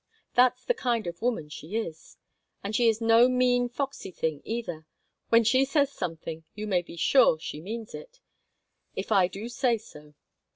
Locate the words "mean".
3.29-3.69